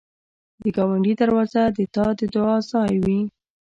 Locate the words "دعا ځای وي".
2.33-3.19